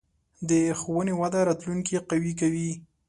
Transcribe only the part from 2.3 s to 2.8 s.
کوي.